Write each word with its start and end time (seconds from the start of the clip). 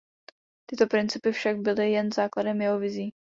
Tyto 0.65 0.87
principy 0.87 1.31
však 1.31 1.57
byly 1.61 1.91
jen 1.91 2.11
základem 2.11 2.61
jeho 2.61 2.79
vizí. 2.79 3.11